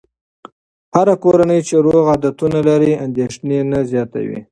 هره 0.95 1.15
کورنۍ 1.23 1.59
چې 1.67 1.75
روغ 1.85 2.03
عادتونه 2.11 2.59
لري، 2.67 2.93
اندېښنې 3.05 3.59
نه 3.71 3.79
زیاتوي. 3.91 4.39